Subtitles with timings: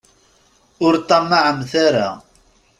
[0.85, 2.09] Ur ṭṭamaɛemt ara.